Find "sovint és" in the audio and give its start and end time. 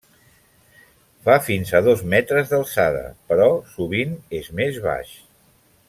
3.75-4.51